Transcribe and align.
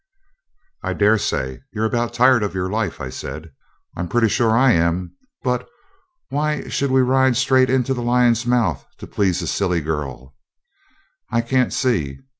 'I 0.81 0.93
daresay 0.93 1.59
you're 1.73 1.85
about 1.85 2.11
tired 2.11 2.41
of 2.41 2.55
your 2.55 2.71
life,' 2.71 2.99
I 2.99 3.09
said. 3.11 3.51
'I'm 3.95 4.07
pretty 4.07 4.29
sure 4.29 4.49
I 4.57 4.71
am; 4.71 5.15
but 5.43 5.69
why 6.29 6.61
we 6.61 6.71
should 6.71 6.89
ride 6.89 7.37
straight 7.37 7.69
into 7.69 7.93
the 7.93 8.01
lion's 8.01 8.43
mouth, 8.47 8.83
to 8.97 9.05
please 9.05 9.43
a 9.43 9.47
silly 9.47 9.79
girl, 9.79 10.35
I 11.29 11.41
can't 11.41 11.71
see. 11.71 12.17